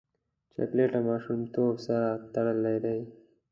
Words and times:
چاکلېټ 0.53 0.89
له 0.95 1.01
ماشومتوب 1.09 1.73
سره 1.87 2.09
تړلی 2.33 2.77
دی. 2.85 2.99